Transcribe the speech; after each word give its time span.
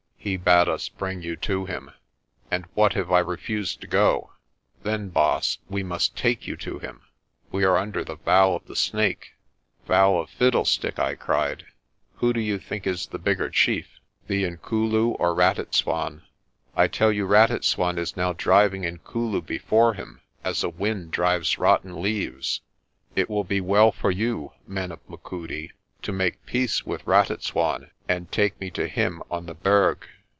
"He 0.23 0.37
bade 0.37 0.67
us 0.69 0.87
bring 0.87 1.23
you 1.23 1.35
to 1.37 1.65
him." 1.65 1.89
"And 2.51 2.67
what 2.75 2.95
if 2.95 3.09
I 3.09 3.17
refuse 3.17 3.75
to 3.77 3.87
go?" 3.87 4.33
"Then, 4.83 5.09
Baas, 5.09 5.57
we 5.67 5.81
must 5.81 6.15
take 6.15 6.45
you 6.45 6.55
to 6.57 6.77
him. 6.77 7.01
We 7.51 7.63
are 7.63 7.75
under 7.75 8.03
the 8.03 8.17
vow 8.17 8.53
of 8.53 8.63
the 8.67 8.75
Snake." 8.75 9.31
"Vow 9.87 10.17
of 10.17 10.29
fiddlestick!' 10.29 10.99
I 10.99 11.15
cried. 11.15 11.65
"Who 12.17 12.33
do 12.33 12.39
you 12.39 12.59
think 12.59 12.85
is 12.85 13.07
the 13.07 13.17
bigger 13.17 13.49
chief, 13.49 13.99
the 14.27 14.43
Inkulu 14.43 15.15
or 15.17 15.33
Ratitswan? 15.33 16.21
I 16.75 16.87
tell 16.87 17.11
you 17.11 17.25
Ratitswan 17.25 17.97
is 17.97 18.15
now 18.15 18.31
driving 18.33 18.83
Inkulu 18.83 19.41
before 19.41 19.95
him 19.95 20.21
as 20.43 20.63
a 20.63 20.69
wind 20.69 21.09
drives 21.09 21.57
rotten 21.57 21.99
leaves. 21.99 22.61
It 23.15 23.27
will 23.27 23.43
be 23.43 23.59
well 23.59 23.91
for 23.91 24.11
you, 24.11 24.51
men 24.67 24.91
of 24.91 24.99
Machudi, 25.09 25.71
to 26.03 26.11
make 26.11 26.43
peace 26.47 26.83
with 26.85 27.05
Ratitswan 27.05 27.89
and 28.09 28.31
take 28.31 28.59
me 28.59 28.71
to 28.71 28.87
him 28.87 29.21
on 29.29 29.45
the 29.45 29.53
Berg. 29.53 30.05